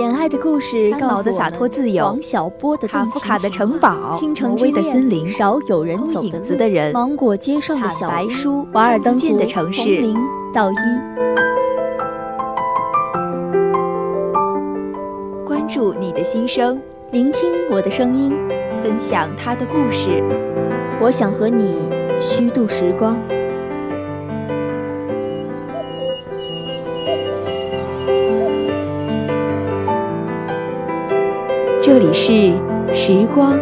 [0.00, 10.16] 简爱的故事，三毛的洒脱自由，王小波的卡夫卡的城堡，倾城之的森林，少有人走影子的人，芒果街上的小白书，瓦尔登湖的城市，零
[10.54, 10.74] 到一，
[15.44, 18.32] 关注你的心声，聆听我的声音，
[18.82, 20.24] 分享他的故事，
[20.98, 21.90] 我想和你
[22.22, 23.18] 虚度时光。
[31.90, 32.52] 这里是
[32.94, 33.58] 时光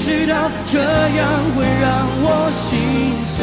[0.00, 3.36] 知道，这样会让我心碎。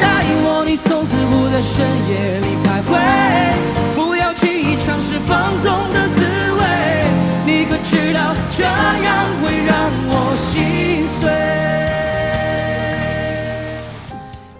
[0.00, 2.94] 答应我，你从此不在深夜里徘徊，
[3.96, 6.22] 不要轻易尝试放纵的滋
[6.54, 6.62] 味。
[7.44, 11.28] 你可知道，这样会让我心碎？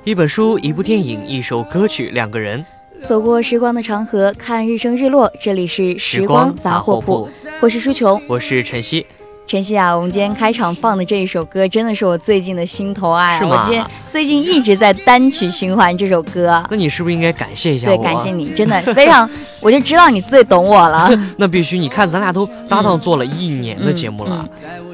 [0.03, 2.67] 一本书，一部电影，一首歌曲，两个人。
[3.07, 5.31] 走过时光的长河，看日升日落。
[5.39, 7.29] 这里是时光杂货铺，
[7.61, 9.05] 我是舒琼，我是晨曦。
[9.47, 13.39] 晨曦啊，我们今天开场放的这一首歌，真的是我最近的心头爱。
[13.39, 13.61] 是吗？
[13.61, 16.65] 我今天最近一直在单曲循环这首歌。
[16.71, 17.95] 那你是不是应该感谢一下我？
[17.95, 19.29] 对，感谢你，真的非常，
[19.65, 21.09] 我就知道你最懂我了。
[21.39, 24.47] 那必须，你看咱俩都搭档做了一年的节目了。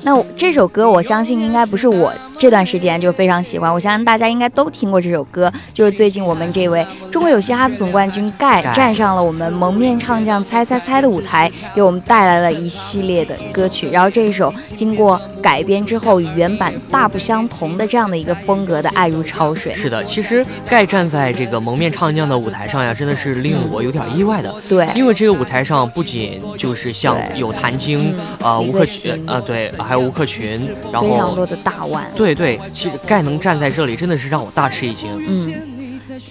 [0.02, 3.74] 那这首歌，我相信应该不是我这段时间就非常喜欢。
[3.74, 13.90] 我相信大家应该都听过这首歌，就是最近我们这位中国有嘻哈的总冠军盖站上了我们蒙面唱将猜猜猜的舞台，给我们带来了一系列的歌曲。
[13.90, 19.72] 然后这一首经过改编之后与原版大不相同的这样的一个风格的《爱如潮水》。
[19.76, 24.54] 是的，其实盖站在这个蒙面唱将的舞台上呀，真的是令我有点意外的。
[24.68, 29.70] 对，因为这个舞台上不仅就是像有谭晶啊、吴克群啊，对。
[29.78, 35.10] 还有吴克群，然后非常多的大腕，对对，其实盖能站在这里，真的是让我大吃一惊。
[35.26, 35.54] 嗯，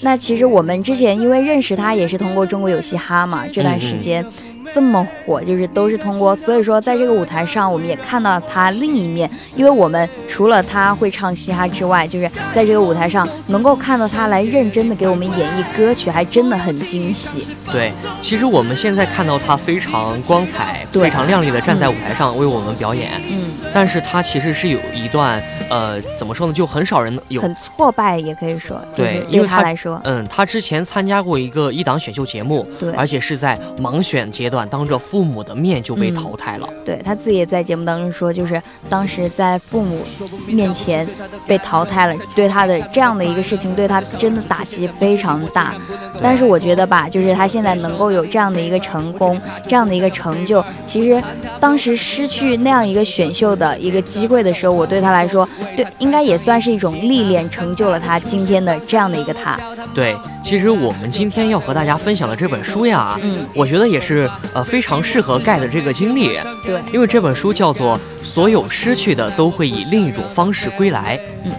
[0.02, 4.26] 那其实我们之前因为认识他，也是通过中国有嘻哈嘛，这段时间。
[4.74, 9.30] 这么火，就是都是通过，所以说在这个舞台上，我们也看到他另一面。
[9.56, 17.48] 因为我们除了他会唱嘻哈之外，就是在这个舞台上能够看到他来认真的给我们演绎歌曲，还真的很惊喜。
[17.72, 17.92] 对，
[18.22, 23.12] 其实我们现在看到他非常光彩、非常亮丽的站在舞台上为我们表演。
[23.30, 28.80] 嗯，但是他其实是有一段，呃，怎么说呢，就很少人有很挫败，也可以说。
[28.96, 34.59] 对，因为他来说，嗯，他之前参加过一个一档选秀节目，对，而且是在盲选阶段。
[34.68, 36.68] 当着父母的面就被淘汰了。
[36.86, 40.00] 对他自己也在节目当中说，就是当时在父母
[40.48, 41.08] 面前
[41.46, 45.76] 被淘汰了，对他的这样的一个事情，对他真的打击非常大。
[46.22, 51.22] 但是我觉得吧，就是他现在能够有这样的一个成功，这样的一个成就，其实
[51.60, 59.60] 当时失去那样一个选秀的一个机会的时候，我对他来说，对应该也算是一种历练，成就了他今天的这样的一个他。
[59.94, 64.30] 对，其实我们今天要和大家分享的这本书呀，嗯，我觉得也是。
[64.54, 71.18] 呃，非常适合盖的这个经历，对，因为这本书叫做《所有失去的都会以另一种方式归来》。
[71.46, 71.52] 嗯。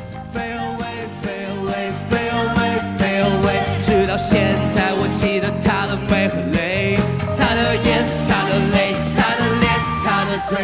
[3.83, 6.97] 直到现在，我记得他的背和泪，
[7.37, 9.67] 他的眼，他的泪，他的脸，
[10.05, 10.57] 他的嘴。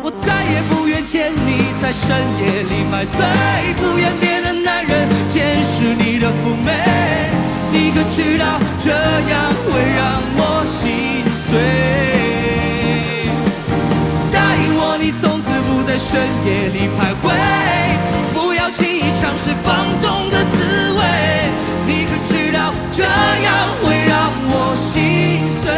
[0.00, 2.06] 我再也不愿见你在深
[2.38, 3.18] 夜里买醉，
[3.82, 6.70] 不愿别的男人见识你的妩媚。
[7.72, 10.97] 你可知道，这样会让我心碎？
[14.32, 17.24] 答应我，你从此不在深夜里徘徊，
[18.34, 19.66] 不要轻易尝试放
[20.00, 20.56] 纵的滋
[20.92, 21.00] 味。
[21.86, 23.48] 你可知道，这样
[23.82, 25.72] 会让我心碎？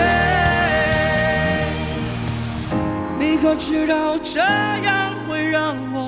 [3.18, 5.98] 你可知道，这样会让我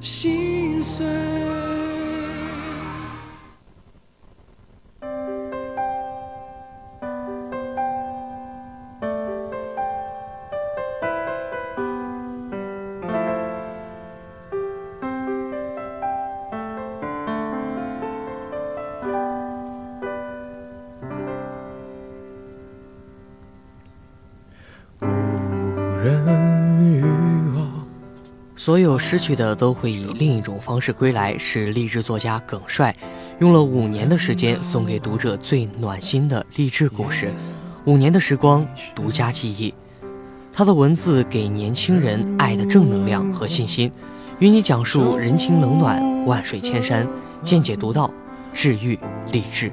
[0.00, 1.06] 心碎？
[26.06, 27.02] 人与
[27.56, 27.68] 我
[28.54, 32.94] 所有失去的都会以另一种方式归来，是励志作家耿帅
[33.40, 37.34] 用了五年的时间送给读者最暖心的励志故事。
[37.86, 38.64] 五年的时光，
[38.94, 39.74] 独家记忆。
[40.52, 43.90] 他的文字给年轻人爱的正能量和信心，
[44.38, 47.04] 与你讲述人情冷暖、万水千山，
[47.42, 48.08] 见解独到，
[48.54, 48.96] 治愈
[49.32, 49.72] 励志。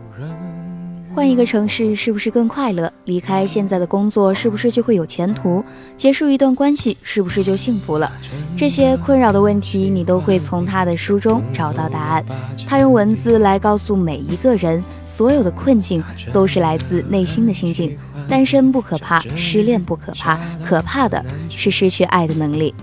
[1.13, 2.91] 换一个城市是不是更快乐？
[3.05, 5.63] 离开现在的工作是不是就会有前途？
[5.95, 8.11] 结束一段关系是不是就幸福了？
[8.57, 12.25] 这些困扰的问题，你都会从他的书中找到答案。
[12.65, 17.95] 他用文字来告诉每一个人，所有的困境都是来自内心的心境。
[18.27, 22.73] 单身不可怕，失恋不可怕，可怕的是失去爱的能力。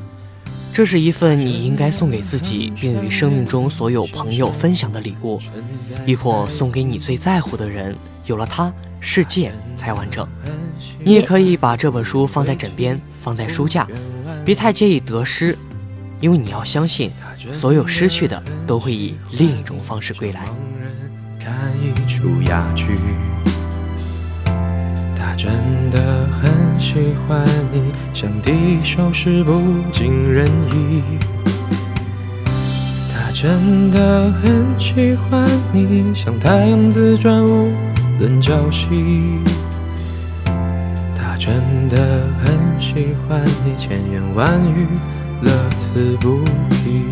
[0.73, 5.41] 这是一份你应该送给自己，并与生命中所有朋友分享的礼物，
[6.07, 7.97] 亦或送给你最在乎的人。
[8.31, 10.27] 有了它，世界才完整。
[11.05, 13.89] 你也可以把这本书放在枕边，放在书架，
[14.45, 15.59] 别太介意得失，
[16.21, 17.11] 因为你要相信，
[17.53, 20.49] 所有失去的都会以另一种方式归来。
[21.41, 22.87] 看一出哑剧，
[25.17, 25.51] 他真
[25.91, 29.61] 的很喜欢你，像第一首诗不
[29.93, 31.03] 尽人意。
[33.13, 37.90] 他真的很喜欢你，像太阳自转无。
[38.21, 38.87] 轮朝夕，
[41.17, 44.87] 他真的很喜欢你，千言万语，
[45.41, 47.03] 乐此不疲。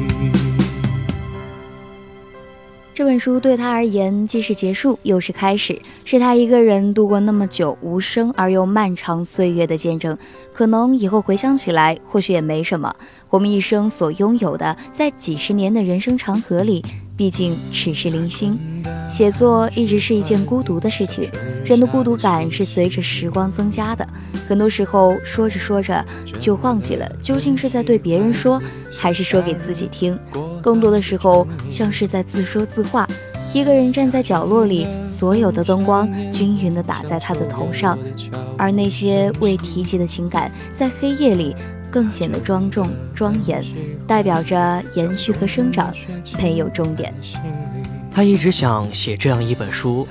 [2.92, 10.16] 这本书对他而言，既是结束，又是开始，是他一个人度过那么久无声而又漫长岁月的见证。
[10.54, 12.90] 可能以后回想起来，或许也没什么。
[13.28, 16.82] 我们一生所拥有的，在几十年的人生长河里。
[17.14, 18.58] 毕竟只是零星，
[19.06, 21.30] 写作一直是一件孤独的事情。
[21.62, 24.08] 人的孤独感是随着时光增加的。
[24.48, 26.02] 很多时候说着说着
[26.40, 28.58] 就忘记了，究竟是在对别人说，
[28.96, 30.18] 还是说给自己听。
[30.62, 33.06] 更多的时候像是在自说自话。
[33.52, 34.86] 一个人站在角落里，
[35.18, 37.98] 所有的灯光均匀地打在他的头上，
[38.56, 41.54] 而那些未提及的情感，在黑夜里。
[41.90, 43.64] 更显得庄重庄严，
[44.06, 45.90] 代表着延续和生长，
[46.36, 47.14] 没有终点。
[48.10, 50.06] 他一直想写这样一本书，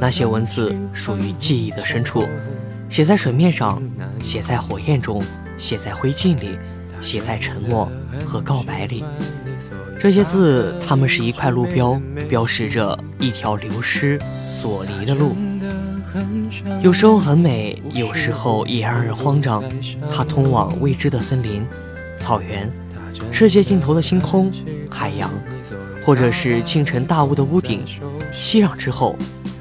[0.00, 2.24] 那些文字属于记忆的深处，
[2.90, 3.80] 写在水面上，
[4.20, 5.22] 写在火焰中，
[5.56, 6.58] 写在灰烬里，
[7.00, 7.88] 写在沉默
[8.24, 9.04] 和告白里。
[9.98, 15.36] 这些字，它们是一块路标，标识着一条流失所离的路。
[16.80, 19.64] 有时候很美，有时候也让人慌张。
[20.10, 21.66] 它通往未知的森林、
[22.16, 22.70] 草原、
[23.32, 24.52] 世界尽头的星空、
[24.90, 25.30] 海洋，
[26.04, 27.84] 或者是清晨大雾的屋顶。
[28.32, 29.16] 熙攘之后，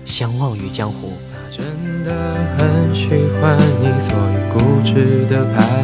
[0.06, 1.14] 相忘于江湖。
[1.50, 1.64] 真
[2.04, 2.12] 的
[2.58, 3.08] 很喜
[3.40, 5.84] 欢你，所以固执的拍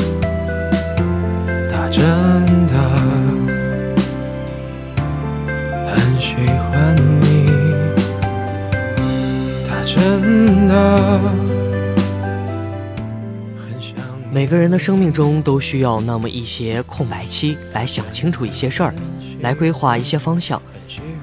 [14.41, 18.95] 每个人的生命中都需要那么一些空白期，来想清楚一些事儿，
[19.41, 20.59] 来规划一些方向。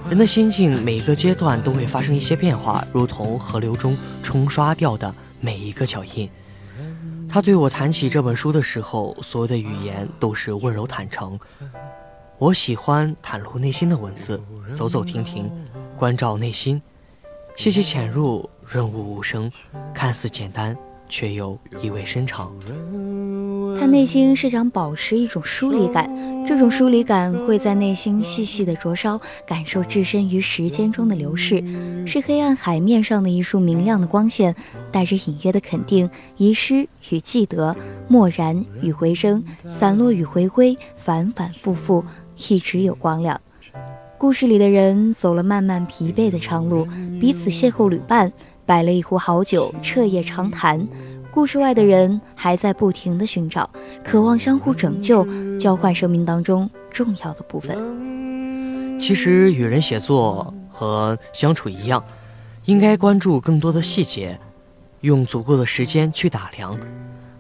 [0.09, 6.31] 人的心境每个阶段都会发生一些变化，如同河流中冲刷掉的每一个脚印。
[7.29, 11.37] 他对我谈起这本书的时候，所有的语言都是温柔坦诚。
[12.39, 14.41] 我喜欢袒露内心的文字，
[14.73, 15.51] 走走停停，
[15.97, 16.81] 关照内心。
[17.57, 19.51] 细细潜入，润物无声，
[19.93, 22.53] 看似简单，却又意味深长。
[23.81, 26.13] 他内心是想保持一种疏离感，
[26.45, 31.63] 这种疏离感会在内心细细的灼烧，感受置身于时间中的流逝，
[32.05, 34.55] 是黑暗海面上的一束明亮的光线，
[34.91, 37.77] 带着隐约的肯定，遗失与记得，
[38.09, 39.45] 漠然与回声，
[39.79, 42.05] 散落与回归，反反复复，
[42.49, 43.41] 一直有光亮。
[44.17, 46.89] 故事里的人走了漫漫疲惫的长路，
[47.21, 48.33] 彼此邂逅旅伴，
[48.69, 50.87] 摆了一壶好酒，彻夜长谈。
[51.31, 53.71] 故事外的人还在不停的寻找，
[54.05, 55.27] 渴望相互拯救，
[55.59, 58.99] 交换生命当中重要的部分。
[58.99, 62.05] 其实与人写作和相处一样，
[62.67, 64.39] 应该关注更多的细节，
[65.01, 66.79] 用足够的时间去打量。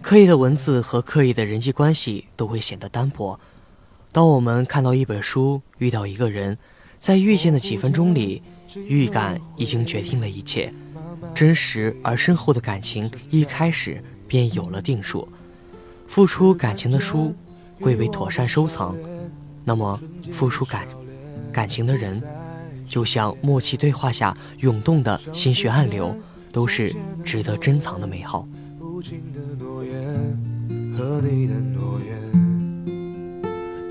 [0.01, 3.39] 刻意的文字和刻意的人际关系都会显得单薄。
[4.13, 6.57] 当我们看到一本书，遇到一个人，
[6.99, 8.43] 在遇见的几分钟里，
[8.75, 10.73] 预感已经决定了一切。
[11.35, 15.29] 真实而深厚的感情一开始便有了定数。
[16.07, 17.35] 付出感情的书
[17.81, 18.97] 会被妥善收藏，
[19.65, 20.01] 那么
[20.33, 20.87] 付出感
[21.53, 22.23] 感情的人，
[22.87, 26.17] 就像默契对话下涌动的心血暗流，
[26.51, 26.95] 都是
[27.25, 28.49] 值得珍藏的美好。
[28.79, 29.95] 不轻的诺言
[30.97, 31.98] 和你的诺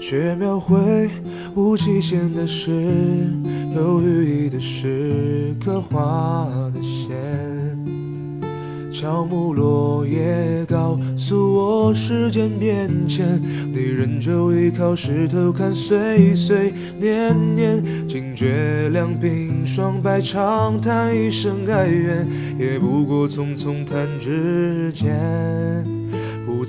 [0.10, 1.10] 却描绘
[1.54, 2.72] 无极限的诗，
[3.76, 7.14] 有寓意的诗，刻画的线。
[8.90, 13.38] 乔木落叶告诉我时间变迁，
[13.74, 17.84] 你仍旧依靠石头看岁岁年年。
[18.08, 22.26] 惊觉两鬓霜白长叹一声哀怨，
[22.58, 25.86] 也不过匆匆弹指间。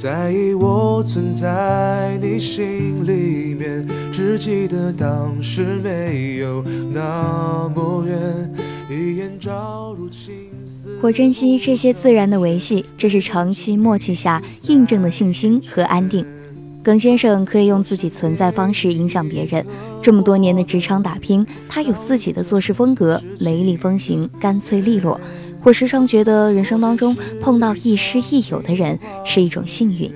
[0.00, 6.62] 在意我存在你心里面，只记得当时没有
[6.92, 8.16] 那么远。
[8.88, 10.32] 一眼照入青
[10.64, 11.00] 丝。
[11.02, 16.24] 我珍惜这些自然的维系，这是长期默契下印证的信心和安定。
[16.80, 19.66] 耿先生可以用自己存在方式影响别人，
[20.00, 25.20] 这么多年的职场打拼，他有自己的做事风格，雷厉风行，干脆利落。
[25.68, 30.10] 我时常觉得，人生当中碰到亦师亦友的人是一种幸运。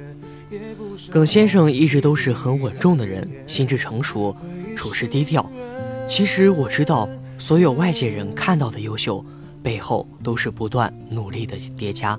[1.10, 4.34] 耿先生一直都是很稳重的人，心智成熟，
[4.74, 5.46] 处事低调。
[6.08, 7.06] 其实我知道，
[7.36, 9.22] 所有外界人看到的优秀，
[9.62, 12.18] 背后都是不断努力的叠加。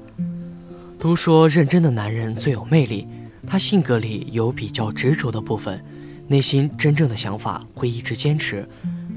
[0.99, 3.07] 都说认真的男人最有魅力，
[3.47, 5.83] 他性格里有比较执着的部分，
[6.27, 8.69] 内心真正的想法会一直坚持。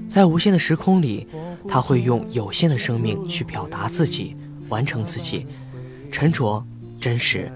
[0.08, 1.26] 在无限的时空里，
[1.68, 4.36] 他会用有限的生命去表达自己，
[4.68, 5.46] 完成自己，
[6.10, 6.64] 沉着、
[7.00, 7.50] 真实，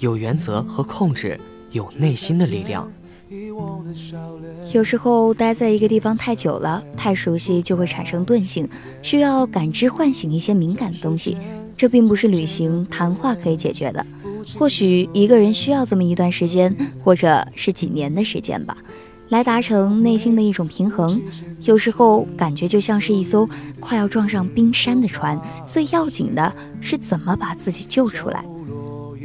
[0.00, 1.38] 有原则和控制，
[1.70, 2.90] 有内心的力量。
[4.72, 8.68] 有时候待在一个地方太久了，太熟悉就会产生钝性，
[9.02, 11.36] 需要感知唤醒一些敏感的东西。
[11.76, 14.04] 这并不是旅行、谈话可以解决的。
[14.58, 18.76] 或许一个人需要这么一段时间，或者是几年的时间吧。
[19.32, 21.18] 来达成内心的一种平衡，
[21.62, 23.48] 有时候感觉就像是一艘
[23.80, 28.44] 快要撞上冰山的船，最要紧的是怎么把自己救出来。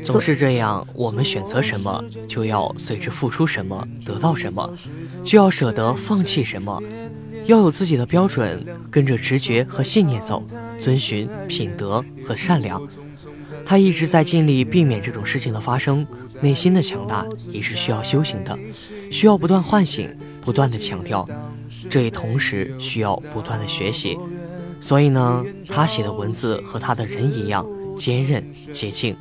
[0.02, 4.74] 总是这样，我们选择什么，就要随之付出什么，得到什么，
[5.26, 6.82] 就要舍得放弃什么，
[7.44, 10.42] 要有自己的标准，跟着直觉和信念走，
[10.78, 12.82] 遵循品德和善良。
[13.67, 16.07] 他一直在尽力避免这种事情的发生，
[16.39, 18.57] 内心的强大也是需要修行的。
[19.12, 20.09] 需要不断唤醒，
[20.39, 21.27] 不断的强调，
[21.89, 24.17] 这也同时需要不断的学习。
[24.79, 29.17] 所以呢，他写的文字和他的人一样坚韧、洁净，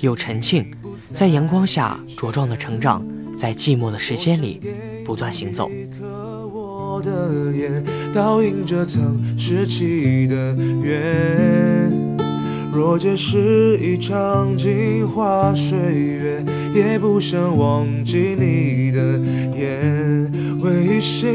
[0.00, 0.68] 有沉静，
[1.12, 4.60] 在阳光下茁壮的成长，在寂寞的时间里
[5.04, 5.70] 不断行走。
[12.74, 19.20] 若这是一场镜花水月，也不想忘记你的
[19.56, 21.30] 眼，微心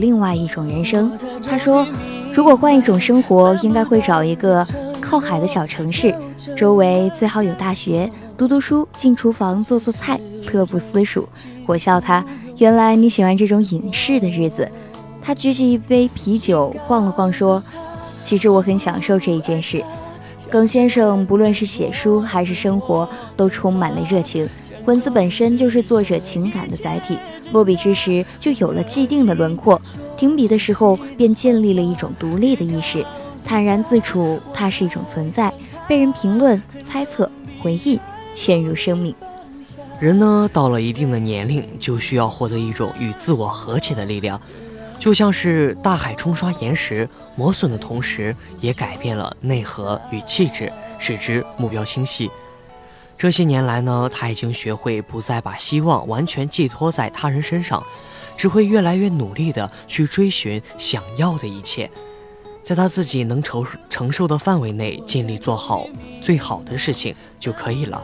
[0.00, 1.10] 另外一种人生，
[1.42, 1.86] 他说，
[2.32, 4.66] 如果换一种生活，应该会找一个
[5.00, 6.14] 靠海的小城市，
[6.56, 10.18] 周围最好有大学，读读书，进厨房做做菜，
[10.52, 11.28] 乐不思蜀。
[11.66, 12.24] 我笑他，
[12.58, 14.68] 原来你喜欢这种隐士的日子。
[15.20, 17.62] 他举起一杯啤酒，晃了晃，说，
[18.24, 19.82] 其实我很享受这一件事。
[20.48, 24.48] 耿先生不论是写书还是生活，都充满了热情。
[24.88, 27.18] 文字本身就是作者情感的载体，
[27.52, 29.78] 落笔之时就有了既定的轮廓，
[30.16, 33.04] 停笔的时候便建立了一种独立的意识，
[33.44, 34.40] 坦然自处。
[34.54, 35.52] 它是一种存在，
[35.86, 37.30] 被人评论、猜测、
[37.62, 38.00] 回忆，
[38.34, 39.14] 嵌入生命。
[40.00, 44.40] 人呢，到了一定的年龄，就需要获得一种与自我和解的力量，
[44.98, 52.30] 就像是大海冲刷岩石，磨损的同时，也改变了内核与气质，使之目标清晰。
[53.18, 57.82] 这些年来呢，他已经学会不再把希望完全寄托在他人身上，
[58.36, 61.90] 只会越来越努力的去追寻想要的一切，
[62.62, 65.88] 在他自己能承承受的范围内，尽力做好
[66.22, 68.00] 最好的事情就可以了。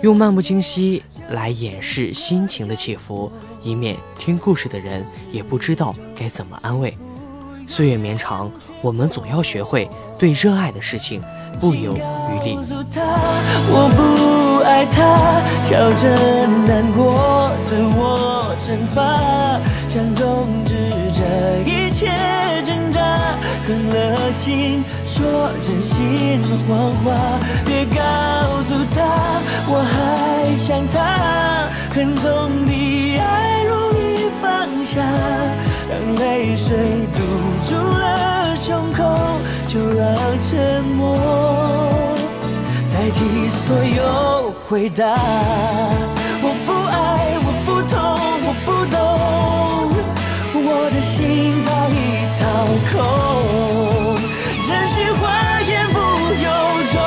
[0.00, 3.30] 用漫不经心来掩饰心情的起伏，
[3.62, 6.96] 以免听故事的人也不知道该怎么安慰。
[7.66, 9.86] 岁月绵长，我们总要学会
[10.20, 11.22] 对热爱的事情
[11.58, 12.58] 不留余力。
[13.72, 16.06] 我不爱他，笑着
[16.68, 19.58] 难过，自我惩罚，
[19.88, 20.76] 想控制
[21.10, 21.20] 这
[21.64, 22.10] 一切
[22.62, 23.00] 挣扎，
[23.66, 27.96] 狠了心说真心谎话，别告
[28.68, 29.00] 诉他
[29.66, 35.00] 我还想他，恨总比爱容易放下。
[35.88, 36.76] 当泪水
[37.16, 37.18] 堵
[37.66, 38.39] 住了，
[39.72, 41.16] 就让沉默
[42.92, 45.06] 代替所有回答。
[46.42, 47.96] 我不爱，我不痛，
[48.42, 48.98] 我不懂，
[50.66, 51.94] 我的心早已
[52.40, 52.42] 掏
[52.90, 52.98] 空，
[54.66, 55.22] 真心话
[55.62, 56.00] 言不
[56.42, 56.50] 由
[56.90, 56.98] 衷，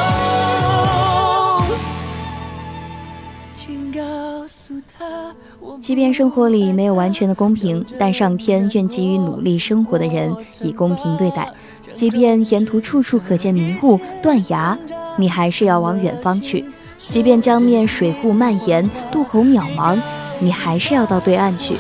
[3.53, 3.99] 请告
[4.47, 5.35] 诉他。
[5.81, 11.51] 即便生活里没有完全的公平，但上天愿给予努力生活的人以公平对待。
[11.95, 14.77] 即便沿途处处可见迷雾断崖，
[15.17, 16.63] 你还是要往远方去；
[16.97, 19.99] 即便江面水雾蔓延，渡口渺茫，
[20.39, 21.75] 你还是要到对岸去。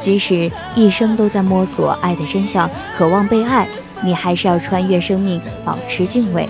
[0.00, 3.66] 即使一生都在摸索爱的真相，渴望被爱，
[4.02, 6.48] 你还是要穿越生命，保持敬畏。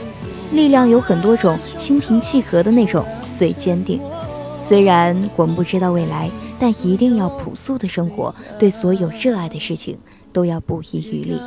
[0.53, 3.05] 力量有很多种，心平气和的那种
[3.39, 4.01] 最坚定。
[4.67, 6.31] 虽然我们不知道未来。
[6.59, 9.95] 但一定要朴素的生活，对所有热爱的事情
[10.37, 11.41] 都要不遗余力。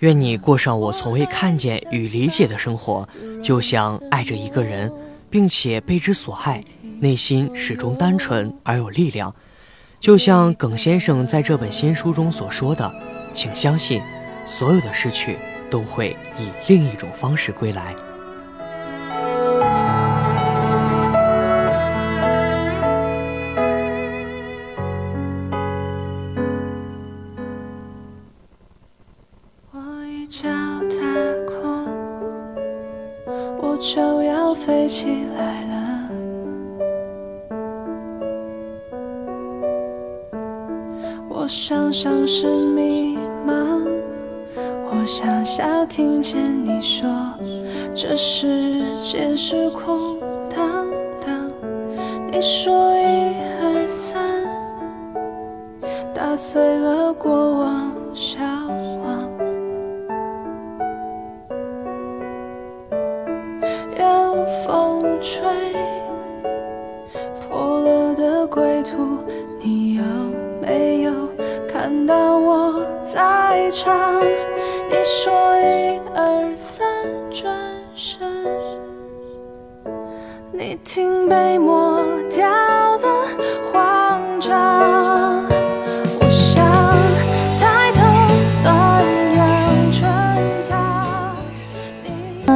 [0.00, 3.08] 愿你过上我从未看见与理解的生活，
[3.40, 4.92] 就像爱着一个人，
[5.30, 6.60] 并且被之所爱，
[6.98, 9.32] 内心始终单纯而有力量。
[10.00, 12.92] 就像耿先生在这本新书中所说的
[13.32, 14.02] ：“请相信，
[14.44, 15.38] 所有的失去
[15.70, 17.94] 都会以另一种方式归来。”
[34.94, 36.08] 起来了，
[41.28, 43.82] 我想像是迷茫。
[44.54, 47.10] 我想下听见你说，
[47.92, 50.86] 这世界是空荡
[51.26, 51.50] 荡。
[52.30, 54.22] 你说一二三，
[56.14, 58.38] 打碎了过往笑
[73.74, 74.22] 唱？
[74.88, 76.86] 你说一二三，
[77.32, 77.52] 转
[77.96, 78.20] 身，
[80.52, 82.46] 你听被抹掉
[82.98, 83.08] 的
[83.72, 85.44] 慌张。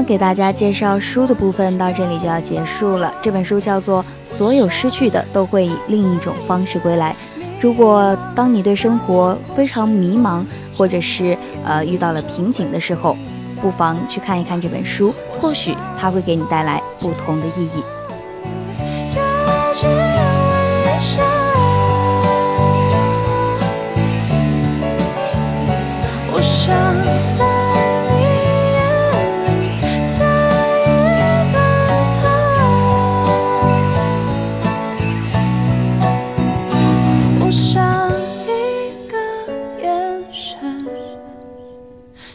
[0.07, 3.13] 给大家介绍书的部分到这里就要结束了。
[3.21, 7.15] 这本书叫做《所有失去的都会以另一种方式归来》。
[7.61, 10.43] 如果当你对生活非常迷茫，
[10.79, 13.17] 或者是呃遇到了瓶颈的时候，
[13.61, 17.83] 不妨去看一看这本书，或许它会给你带来不同的意义。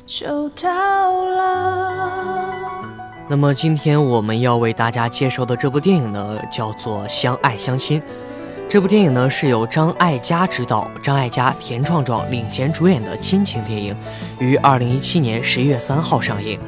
[0.05, 0.69] 就到
[3.29, 8.01] 那么今天我们要为大家介绍的这部电影呢，叫做《相爱相亲》。
[8.67, 13.95] 这部电影呢是由张艾嘉执导，张艾嘉、田壮壮领衔主演的亲情电影，
[14.39, 16.59] 于二零一七年十一月三号上映。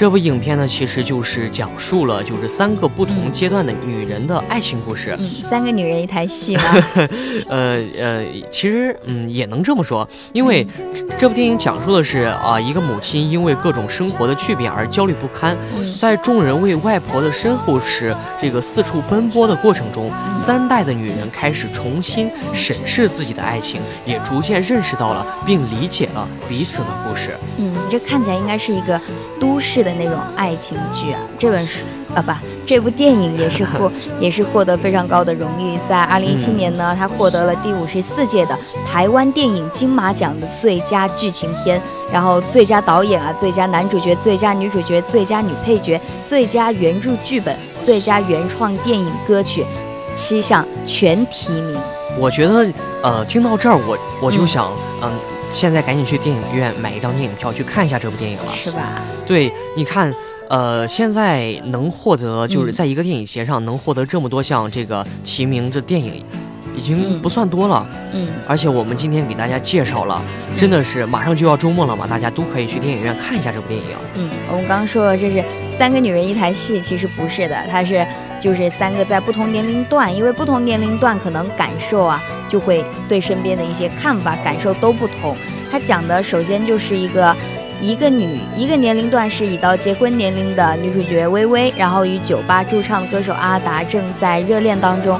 [0.00, 5.14] 这部影片呢，其实就是讲述了就是三个不同阶段的女人的爱情故事。
[5.18, 6.62] 嗯，三个女人一台戏吗？
[7.50, 10.66] 呃呃，其实嗯也能这么说，因为
[11.18, 15.54] 这部电影讲述的是啊一个母亲因为各种生活的巨变而焦虑不堪，
[15.98, 27.36] 在众人为外婆的身后事这个四处奔波的过程中，三代的女人开始重新审视自己的爱情，也逐渐认识到了并理解了彼此的故事。
[27.58, 28.98] 嗯，这看起来应该是一个。
[29.38, 31.20] 都市的那种爱情剧啊。
[31.38, 31.80] 这本书
[32.14, 32.32] 啊不，
[32.66, 35.78] 这部电影也是获 也是获得非常高的荣誉。
[35.88, 41.80] 在二零一七年呢，他获得了第五十四届的台湾电影金马奖的最佳剧情片，
[42.12, 49.64] 然后最佳导演啊、最佳男主角、最佳女主角、最佳女配角、最佳原著剧本、最佳原创电影歌曲
[50.14, 51.78] 七项全提名。
[52.18, 52.72] 我觉得，
[53.02, 54.68] 呃，听到这儿，我我就想，
[55.00, 55.12] 嗯，
[55.50, 59.02] 现在赶紧去电影院买一张电影票去看一下这部电影了，是吧？
[59.26, 60.12] 对，你看，
[60.48, 66.24] 呃，现在能获得就是在一个电影节上能获得这么多项这个提名，这电影
[66.76, 67.86] 已经不算多了。
[68.12, 70.22] 嗯，而且我们今天给大家介绍了，
[70.56, 73.86] 真的是马上就要周末了嘛，大家都可以去电影院看一下这部电影。
[74.14, 75.44] 嗯，我们刚刚说的这是
[75.80, 78.06] 三个女人一台戏，其实不是的，它是
[78.38, 85.34] 就是三个在不同年龄段，因为不同年龄段可能感受啊，就会对身边的一些看法、感受都不同。
[85.72, 87.34] 它讲的首先就是一个
[87.80, 95.18] 一个女一个年龄段是已到结婚年龄的女主角微微，然后与酒吧驻唱的歌手阿达正在热恋当中。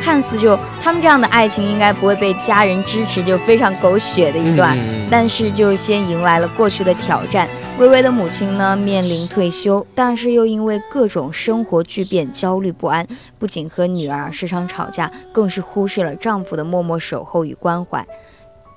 [0.00, 4.74] 看似就他们这样的爱情应该不会被家人支持，就非常狗血的一段。
[4.78, 7.46] 嗯但是就先迎来了过去的挑战。
[7.78, 13.06] 微微的母亲呢面临退休，但是又因为各种生活巨变焦虑不安，
[13.38, 18.04] 不仅和女儿时常吵架，更是忽视了丈夫的默默守候与关怀。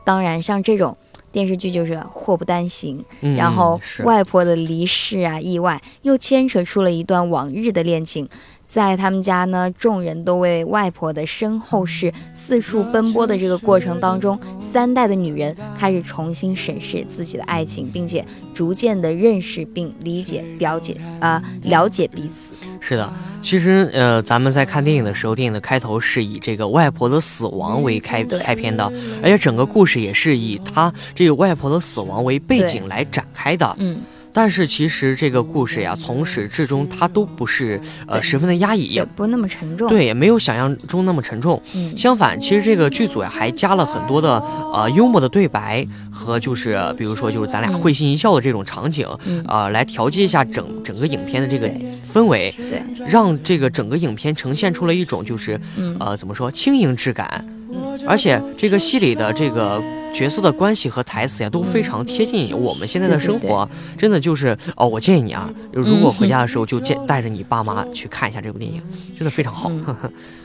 [0.04, 0.96] 当然，像这种
[1.32, 8.30] 电视剧就是祸不单行，嗯然后外婆的离世啊、意外，又牵扯出了一段往日的恋情。
[8.72, 14.40] 在他们家呢，众人都为外婆的身后事四处奔波的这个过程当中，
[14.72, 22.56] 三代的女人开始重新审视自己的爱情，并且逐渐的认识并理解、表姐啊、了解彼此。
[22.80, 33.76] 是的，其实呃，咱们在看电影的时候，电影的开头是以这个外婆的死亡为开开篇的，而且整个故事也是以她这个外婆的死亡为背景来展开的。
[33.78, 34.00] 嗯，
[34.34, 41.62] 但是其实这个故事呀，从始至终它都不是呃十分的压抑，也也不那么沉重。，对，也没有想象中那么沉重。
[41.74, 44.40] 嗯，相反，其实这个剧组呀还加了很多的
[44.74, 47.80] 呃幽默的对白和就是比如说就是咱俩嗯。
[47.80, 49.44] 会心一笑的这种场景，嗯。
[49.48, 51.68] 呃，来调节一下整整个影片的这个
[52.14, 55.98] 氛围，对，让这个整个影片呈现出了一种就是嗯。
[56.00, 57.61] 呃怎么说轻盈质感，嗯
[58.08, 59.82] 而且这个戏里的这个
[60.14, 68.82] 角色的关系和台词呀都非常贴近我们现在的生活，真的就是哦，我建议你啊，如果回家的时候就见带着你爸妈去看一下这部电影，
[69.16, 69.70] 真的非常好。
[69.70, 69.96] 嗯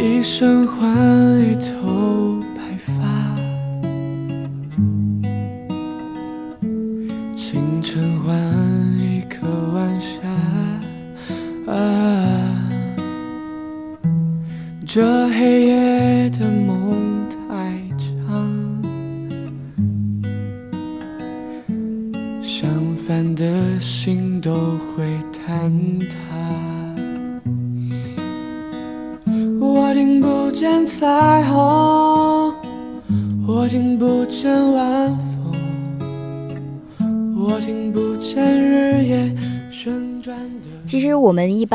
[0.00, 0.88] 一生换
[1.40, 2.29] 一头。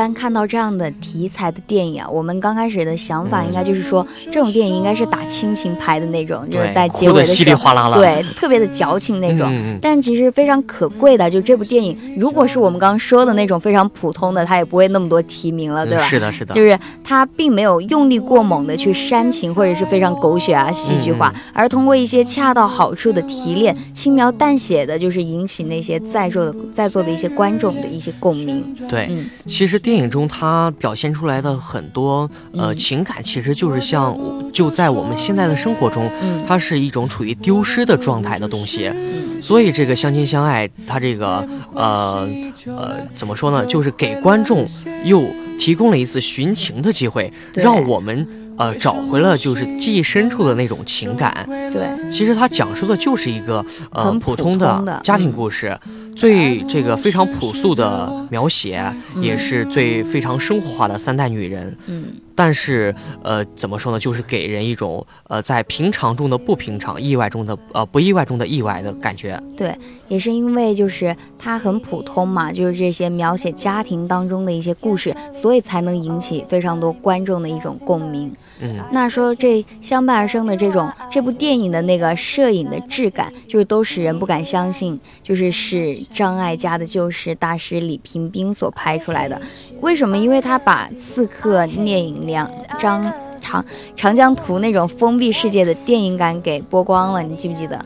[0.06, 9.52] 般看到这样的题材的电影啊，我们刚开始的想法应该就是说，这种电影应该是打亲情牌的那种，就是对在结哭的稀里哗啦了对，特别的矫情那种。
[9.82, 16.02] 但其实非常可贵的，就这部电影，如果是我们刚刚说的那种非常普通的，它也不会那么多提名了，对吧？
[16.02, 28.62] 嗯是的，是的，就是它并没有用力过猛的去煽情，或者是非常狗血啊、戏剧化，嗯而通过一些恰到好处的提炼，轻描淡写的，就是引起那些在座的在座的一些观众的一些共鸣。
[28.88, 29.06] 对。
[29.10, 34.16] 嗯，其实电影中它表现出来的很多呃嗯情感，其实就是像
[34.52, 38.92] 就在我们现在的生活中，嗯它是一种处于丢失的状态的东西。
[39.40, 42.28] 所以这个相亲相爱，它这个呃
[42.66, 43.64] 呃怎么说呢？
[43.66, 44.66] 就是给观众
[45.04, 45.24] 又
[45.58, 48.26] 提供了一次寻情的机会，让我们
[48.56, 51.46] 呃找回了就是记忆深处的那种情感。
[51.72, 55.78] 对，其实它讲述的就是一个呃很普普通通的的家庭故事，
[56.14, 58.82] 最这个非常朴素的描写，
[59.14, 61.76] 嗯也是最非常生活化的三代女人。
[61.86, 62.04] 嗯，
[62.36, 63.98] 但是呃，怎么说呢？
[63.98, 69.42] 就是给人一种呃，在平常中的不平常，意外中的呃不意外中的意外的感觉。
[69.56, 69.74] 对，
[70.06, 78.30] 也是因为就是它很普通嘛，就是这些描写家庭当中的一些故事，所以才能引起非常多观众的一种共鸣。
[78.60, 89.40] 嗯，那说这相伴而生的这种这部电影的那个摄影的质感，就是都使人不敢相信，就是是张艾嘉的旧识大师李平冰所拍出来的。
[89.80, 90.16] 为什么？
[90.16, 97.78] 因为他把刺客聂隐两张长长江图那种封闭世界的电影感给剥光了，你记不记得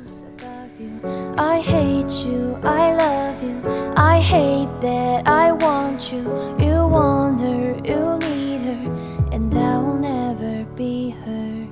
[1.37, 3.55] ？I hate you, I love you,
[3.95, 6.23] I hate that I want you.
[6.59, 8.91] You want her, you need her,
[9.33, 11.67] and I will never be her.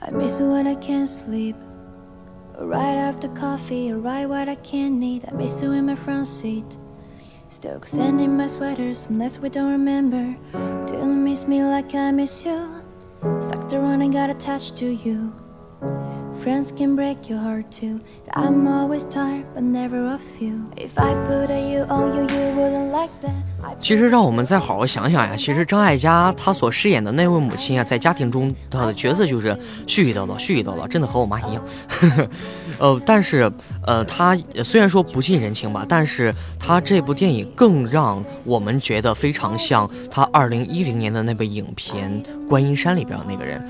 [0.00, 1.56] I miss you when I can't sleep.
[2.60, 5.24] Right after coffee, right when I can't eat.
[5.28, 6.76] I miss you in my front seat.
[7.58, 10.36] Still sending my sweaters unless we don't remember.
[10.86, 12.70] Do you miss me like I miss you?
[13.50, 15.34] Factor on, I got attached to you.
[16.40, 18.00] Friends can break your heart too.
[18.34, 20.70] I'm always tired, but never of you.
[20.76, 23.47] If I put a you on you, you wouldn't like that.
[23.80, 29.52] 其实让我们再好好想想呀，其实张艾嘉她所饰演的那位母亲啊，在家庭中她的角色就是
[29.86, 31.62] 絮絮叨叨、絮絮叨叨，真的和我妈一样。
[32.78, 33.50] 呃，但是
[33.86, 43.64] 呃，她虽然说不近人情吧，但是她这部电影更让我们觉得非常像她二零一零年的那部影片《观音山》里边的那个人。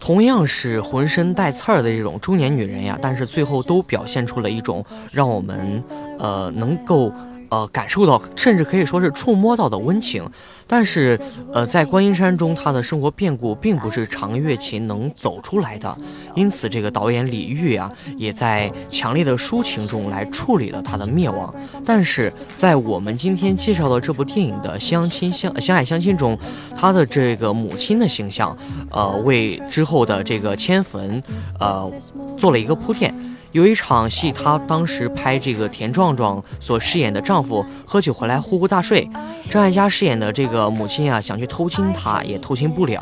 [0.00, 5.82] 同样是浑身带刺儿的这种中年女人呀，但是最后都表现出了一种让我们
[6.18, 7.10] 呃能够
[7.54, 10.28] 呃感受到，甚至可以说是触摸到的温情。
[10.66, 11.20] 但是
[11.52, 15.94] 呃，在观音山中，他的生活变故并不是常月琴能走出来的，
[16.34, 21.54] 因此这个导演李玉啊，也在强烈的抒情中来处理了他的灭亡。
[21.84, 26.36] 但是在我们今天介绍的这部电影的相亲相相爱相亲中，
[26.74, 28.56] 他的这个母亲的形象，
[28.90, 31.22] 呃，为之后的这个迁坟，
[31.60, 31.92] 呃，
[32.38, 33.14] 做了一个铺垫。
[33.54, 39.08] 有一场戏，她当时拍这个田壮壮所饰演的丈夫喝酒回来呼呼大睡，
[39.48, 43.00] 张艾嘉饰演的这个母亲啊，想去偷亲他，也偷亲不了。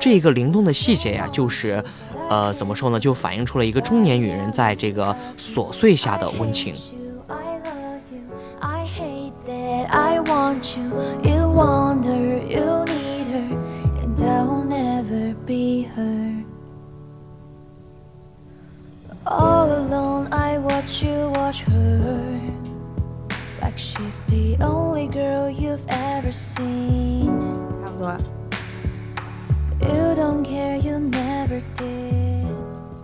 [0.00, 1.84] 这一个灵动的细节呀、就是，
[2.30, 6.74] 呃，怎么说呢，就反映出了一个中年女人在这个琐碎下的温情。
[9.92, 10.84] I want you.
[11.22, 12.89] You want her, you
[19.30, 22.40] All alone, I watch you watch her.
[23.62, 27.26] Like she's the only girl you've ever seen.
[29.82, 32.29] You don't care, you never did.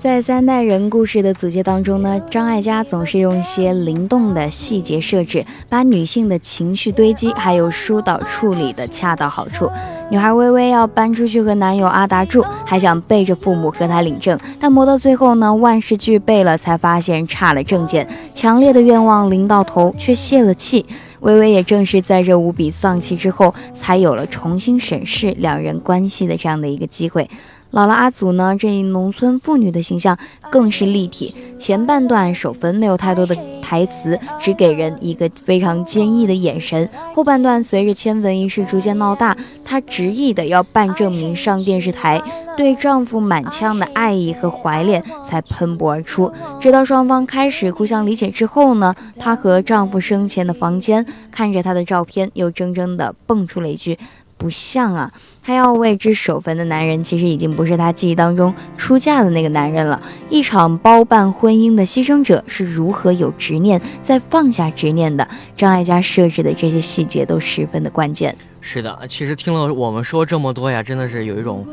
[0.06, 9.68] 在三代人故事的组接当中呢，张艾嘉总是用一些灵动的细节设置，把女性的情绪堆积还有疏导处理的恰到好处。
[10.08, 18.06] 女孩微微要搬出去和男友阿达住，还想背着父母和他领证，但磨到最后呢，万事俱备了，才发现差了证件。
[18.32, 20.86] 强烈的愿望临到头，却泄了气。
[21.20, 27.28] 微微也正是在这无比丧气之后，才有了重新审视两人关系的这样的一个机会。
[27.76, 30.16] 姥姥阿祖呢，这一农村妇女的形象
[30.50, 31.34] 更是立体。
[31.58, 36.88] 前半段守坟没有太多的台词，只给人一个非常坚毅的眼神。
[37.14, 42.18] 后半段随着迁坟仪式逐渐闹大，她执意的要办证明上电视台，
[42.56, 46.32] 对丈夫满腔的爱意和怀恋才喷薄而出。
[46.58, 53.98] 直到双方开始互相理解之后呢，她和丈夫生前的房间，看着他的照片，又怔怔的蹦出了一句
[54.38, 55.12] ：“不像啊。”
[55.46, 60.02] 她要为之守坟的男人，其实已经不是她记忆当中出嫁的那个男人了。
[60.28, 65.28] 一场包办婚姻的牺牲者是如何有执念，再放下执念的？
[65.56, 68.36] 张艾嘉设置的这些细节都十分的关键。
[68.60, 71.64] 是的，其实听了我们说这么多呀，真的是有一种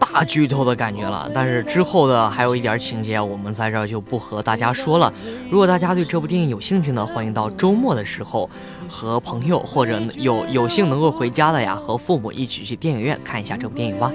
[0.00, 1.30] 大剧透的感觉了。
[1.32, 5.12] 但是之后的还有一点情节，我们在这就不和大家说了。
[5.50, 8.48] 如果大家对这部电影有兴趣呢，欢迎到周末的时候
[8.88, 14.10] 和朋友或者有有幸能够回家的呀，和父母一起去电影院看一下这部电影吧。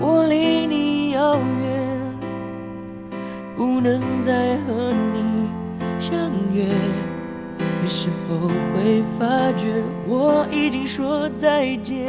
[0.00, 2.18] 我离你遥远，
[3.56, 5.48] 不能再和你
[6.00, 6.16] 相
[6.52, 6.64] 约，
[7.80, 9.68] 你是否会发觉
[10.06, 12.08] 我已经说再见？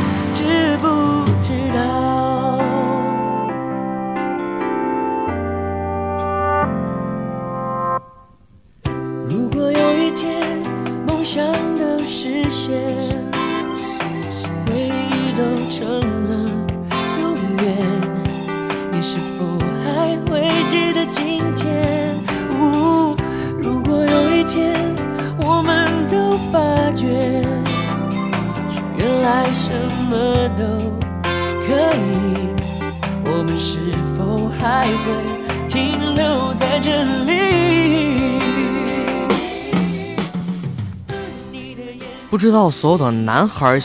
[27.01, 27.07] 觉，
[28.95, 29.73] 原来什
[30.07, 30.63] 么都
[31.65, 32.53] 可以，
[33.25, 33.79] 我们是
[34.15, 35.05] 否还会
[35.67, 37.31] 停留在这里？
[42.29, 43.79] 不知道所有的男孩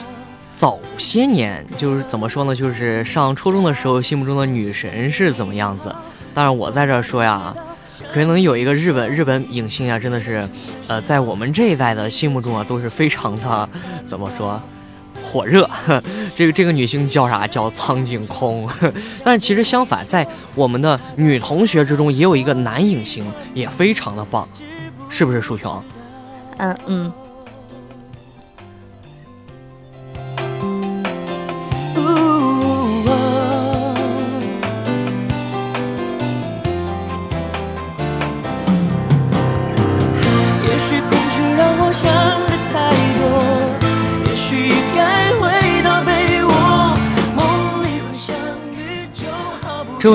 [0.52, 2.54] 早些年就是怎么说呢？
[2.54, 5.90] 就是上初中的时候心目中的女神是怎么样子？
[6.34, 7.54] 当然我在这说呀，
[8.16, 10.48] 谁能有一个日本日本影星啊，真的是，
[10.86, 13.68] 呃，在我们这一代的心目中啊，都是非常的
[14.06, 14.58] 怎么说
[15.22, 15.68] 火热。
[16.34, 17.46] 这个这个女星叫啥？
[17.46, 18.66] 叫苍井空。
[19.22, 24.48] 但是其实相反，在我们的女同学之中，也有一个男影星，也非常的棒，
[25.10, 25.42] 是不是？
[25.42, 25.84] 舒琼？
[26.56, 27.12] 嗯嗯。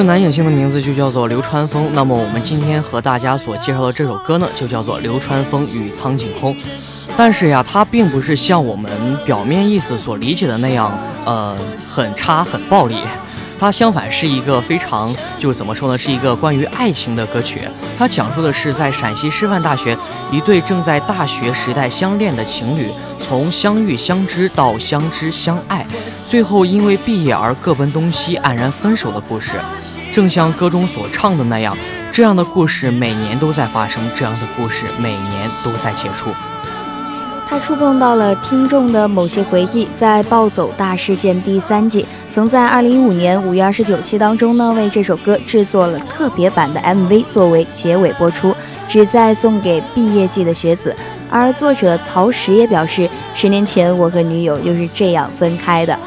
[0.04, 1.90] 男影星的名字就叫做流川枫。
[1.94, 6.56] 那么我们今天和大家所介绍的这首歌呢，就叫做《流川枫与苍井空》。
[7.18, 8.92] 但是呀，它并不是像我们
[9.26, 11.56] 表面意思所理解的那样，呃，
[11.88, 12.96] 很差、很暴力。
[13.60, 17.62] 它相反是一个非常，就怎么说呢，是一个关于爱情的歌曲。
[17.98, 19.96] 它讲述的是在陕西师范大学
[20.32, 25.86] 一对正在大学时代相恋的情侣，从相遇相知到相知相爱，
[26.28, 29.52] 最后因为毕业而各奔东西、黯然分手的故事。
[30.12, 31.76] 正像歌中所唱的那样，
[32.12, 36.32] 这样的故事每年都在发生，这样的故事每年都在结束。
[37.47, 48.56] 它触碰到了听众的某些回忆，在《暴走大事件》第三季，曾在二零一五年五月二十九期当中呢，为这首歌制作了特别版的 MV 作为结尾播出，
[48.88, 50.95] 旨在送给毕业季的学子。
[51.30, 55.97] 而作者曹石也表示，十年前我和女友就是这样分开的。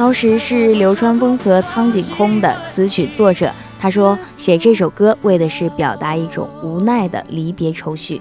[0.00, 8.18] 曹石是流川枫和苍井空的词曲作者，他说写这首歌为的是表达一种无奈的离别愁绪。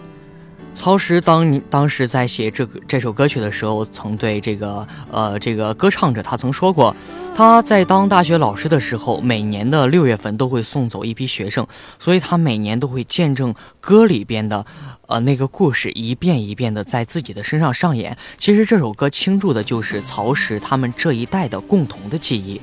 [0.80, 6.96] 曹石当当时在写这个这首歌曲的时候，曾对这个呃这个歌唱者他曾说过，
[7.36, 11.68] 他在当大学老师的时候，每年的六月份都会送走一批学生，
[12.00, 14.66] 所以他每年都会见证歌里边的
[15.08, 18.18] 呃那个故事一遍一遍的在自己的身上上演。
[18.38, 22.62] 其实这首歌倾注的就是曹石他们这一代的共同的记忆。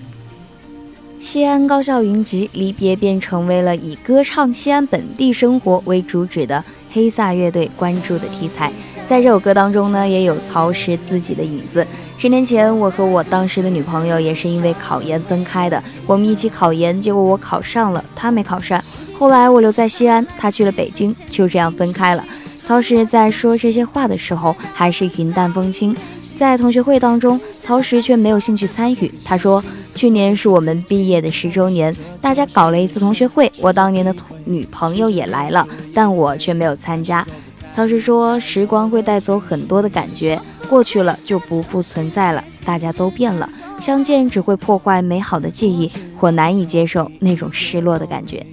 [1.19, 6.65] 西安高校云集，离别便成为了以歌唱西安本地生活为主旨的
[6.97, 8.73] 黑撒乐队关注的题材。
[9.07, 11.87] 在这首歌当中呢，也有曹石自己的影子。
[12.17, 15.81] 十年前，我和我当时的女朋友也是因为考研分开的。
[16.07, 18.83] 我们一起考研，结果我考上了，她没考上。
[19.13, 22.25] 后来我留在西安，她去了北京，就这样分开了。
[22.65, 25.95] 曹石在说这些话的时候，还是云淡风轻。
[26.37, 29.13] 在同学会当中，曹石却没有兴趣参与。
[29.25, 29.63] 他说
[29.95, 37.27] ：“去年是我们毕业的十周年，大家搞了一次同学会，我当年的女朋友也来了，但我却没有参加。”
[37.75, 48.45] 曹石说：“时光会带走很多的感觉，过去了就不复存在了，大家都变了，相见只会破坏美好的记忆，或难以接受那种失落的感觉。”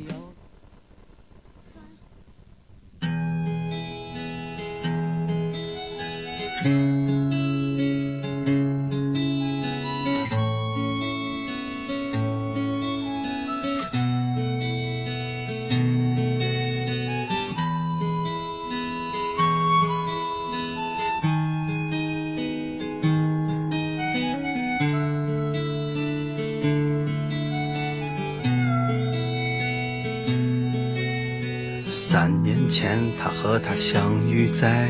[32.74, 34.90] 前，他和她相遇在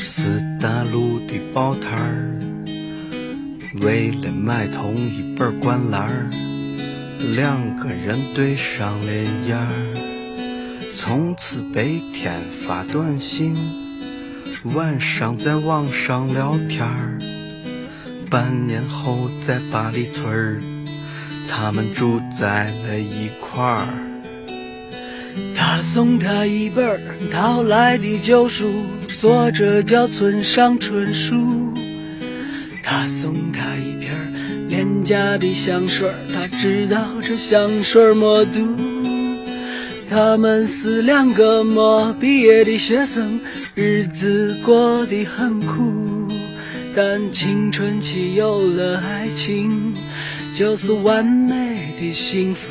[0.00, 2.40] 四大路的报摊儿，
[3.82, 6.28] 为了买同一本灌篮儿，
[7.36, 9.12] 两个人对上了
[9.46, 9.94] 眼儿，
[10.92, 12.34] 从此白天
[12.66, 13.54] 发短信，
[14.74, 17.16] 晚上在网上聊天儿。
[18.28, 20.60] 半年后，在八里村儿，
[21.48, 24.13] 他们住在了一块儿。
[25.74, 27.00] 他送她一本
[27.32, 28.86] 淘来的旧书，
[29.20, 31.34] 作者叫村上春树。
[32.80, 38.76] 他送她一瓶廉价的香水，他知道这香水没毒。
[40.08, 43.40] 他们是两个没毕业的学生，
[43.74, 46.28] 日子过得很苦，
[46.94, 49.92] 但青春期有了爱情，
[50.54, 52.70] 就是完美的幸福。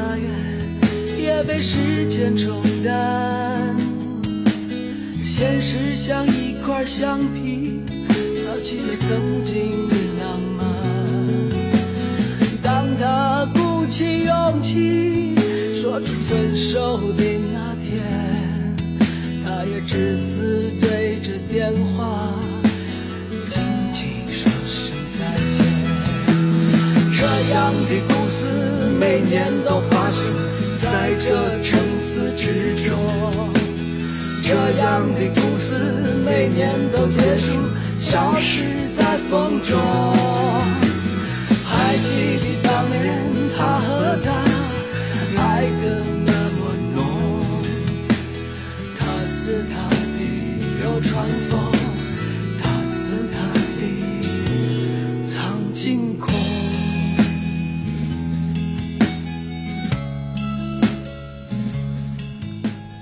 [0.00, 0.24] 拉远，
[1.18, 3.76] 也被时间冲淡。
[5.22, 7.82] 现实像一块橡皮，
[8.36, 10.58] 擦去了曾经的浪漫。
[12.62, 15.34] 当他鼓起勇气
[15.74, 17.90] 说出分手的那天，
[19.44, 22.32] 他也只是对着电话
[23.50, 25.18] 轻轻说声再
[25.50, 25.58] 见。
[27.12, 28.09] 这样的
[28.40, 28.46] 事
[28.98, 30.24] 每年都发生
[30.80, 32.96] 在这城市之中，
[34.42, 35.78] 这样的故事
[36.24, 37.52] 每年都结束，
[37.98, 38.62] 消失
[38.96, 40.49] 在风中。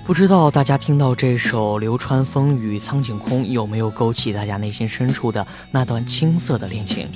[0.09, 7.07] 不知道大家听到这首《流川枫与苍井空》，有没有勾起大家内心深处的那段青涩的恋情？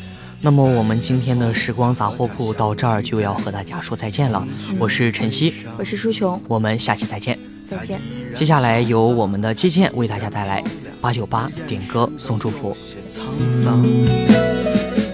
[0.41, 4.47] 那么我们今天的时光杂货铺到这儿就要和大家说再见了。
[4.77, 7.39] 我是晨曦，我是舒琼，我们下期再见。
[7.67, 7.99] 再见。
[8.35, 10.63] 接下来由我们的季健为大家带来
[11.01, 12.77] 八九八点歌送祝福。
[13.11, 13.83] 沧桑，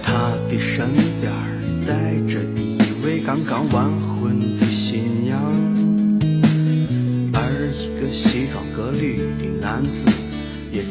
[0.02, 0.86] 他的身
[1.18, 1.32] 边
[1.86, 1.94] 带
[2.30, 3.90] 着一位刚刚完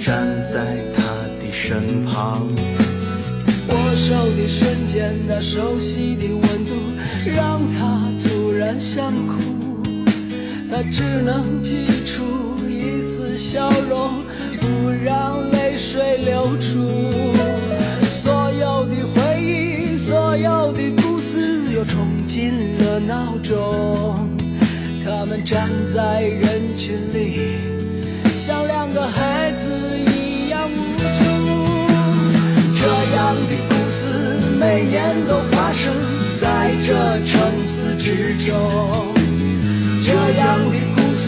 [0.09, 1.03] 站在他
[1.39, 2.47] 的身旁。
[3.67, 6.73] 握手的瞬间，那熟悉的温度
[7.27, 9.83] 让他突然想哭，
[10.71, 12.23] 他只能挤出
[12.67, 14.09] 一丝笑容，
[14.59, 16.87] 不让泪水流出。
[18.09, 24.27] 所有的回忆，所有的故事，又冲进了脑中。
[25.05, 27.59] 他们站在人群里，
[28.93, 31.23] 个孩子一样无助。
[32.75, 32.85] 这
[33.15, 34.01] 样的故事
[34.57, 35.93] 每年都发生
[36.39, 36.93] 在这
[37.25, 37.35] 城
[37.67, 38.47] 市之中，
[40.03, 41.27] 这样的故事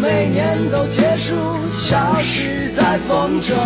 [0.00, 1.34] 每年都结束，
[1.72, 3.56] 消失在风中。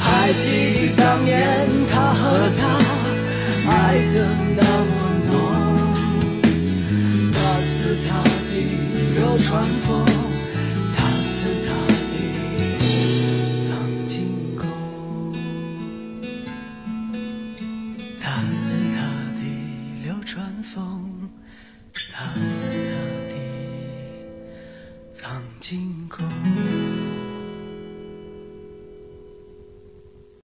[0.00, 0.46] 还记
[0.88, 2.20] 得当年他和
[2.58, 2.60] 她
[3.70, 3.72] 爱
[4.14, 4.16] 得
[4.56, 4.90] 那么
[5.30, 5.32] 浓，
[7.32, 8.52] 他是他的
[9.14, 9.48] 流传
[9.86, 9.88] 风，